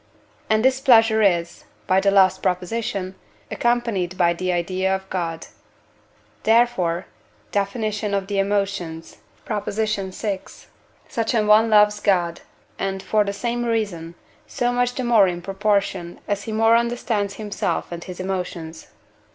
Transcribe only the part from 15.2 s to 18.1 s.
in proportion as he more understands himself and